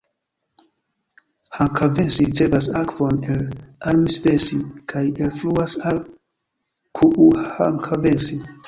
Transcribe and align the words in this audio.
Hankavesi 1.57 2.25
ricevas 2.29 2.69
akvon 2.81 3.21
el 3.35 3.45
Armisvesi 3.93 4.61
kaj 4.95 5.07
elfluas 5.29 5.81
al 5.93 6.05
Kuuhankavesi. 7.01 8.47